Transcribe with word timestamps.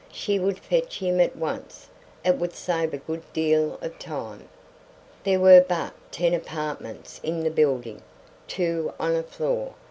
She 0.11 0.39
would 0.39 0.57
fetch 0.57 0.97
him 0.97 1.19
at 1.19 1.35
once. 1.35 1.87
It 2.25 2.39
would 2.39 2.53
save 2.55 2.91
a 2.91 2.97
good 2.97 3.21
deal 3.33 3.77
of 3.83 3.99
time. 3.99 4.49
There 5.25 5.39
were 5.39 5.61
but 5.61 5.93
ten 6.09 6.33
apartments 6.33 7.19
in 7.21 7.43
the 7.43 7.51
building, 7.51 8.01
two 8.47 8.93
on 8.99 9.15
a 9.15 9.21
floor. 9.21 9.75